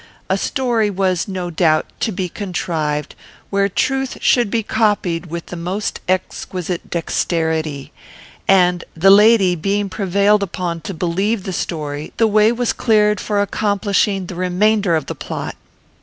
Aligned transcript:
A 0.31 0.37
story 0.39 0.89
was, 0.89 1.27
no 1.27 1.51
doubt, 1.51 1.85
to 1.99 2.11
be 2.11 2.27
contrived, 2.27 3.13
where 3.51 3.69
truth 3.69 4.17
should 4.19 4.49
be 4.49 4.63
copied 4.63 5.27
with 5.27 5.45
the 5.45 5.55
most 5.55 5.99
exquisite 6.07 6.89
dexterity; 6.89 7.91
and, 8.47 8.83
the 8.97 9.11
lady 9.11 9.55
being 9.55 9.89
prevailed 9.89 10.41
upon 10.41 10.81
to 10.81 10.95
believe 10.95 11.43
the 11.43 11.53
story, 11.53 12.13
the 12.17 12.25
way 12.25 12.51
was 12.51 12.73
cleared 12.73 13.19
for 13.19 13.43
accomplishing 13.43 14.25
the 14.25 14.33
remainder 14.33 14.95
of 14.95 15.05
the 15.05 15.13
plot. 15.13 15.55